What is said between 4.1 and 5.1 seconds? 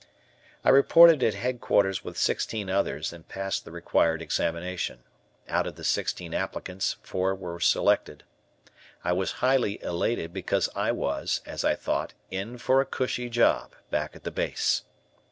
examination.